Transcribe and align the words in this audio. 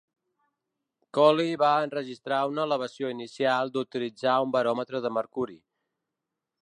Coli 1.17 1.51
va 1.63 1.69
enregistrar 1.89 2.39
una 2.53 2.65
elevació 2.69 3.11
inicial 3.17 3.73
d'utilitzar 3.77 4.39
un 4.47 4.55
baròmetre 4.57 5.03
de 5.05 5.13
mercuri. 5.19 5.59